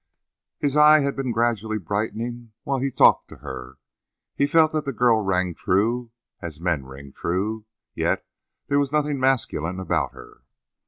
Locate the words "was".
8.79-8.91